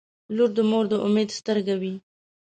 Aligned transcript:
•لور 0.35 0.49
د 0.57 0.59
مور 0.69 0.85
د 0.91 0.93
امید 1.05 1.29
سترګې 1.39 1.75
وي. 1.81 1.93